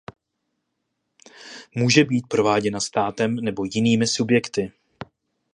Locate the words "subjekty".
4.07-4.71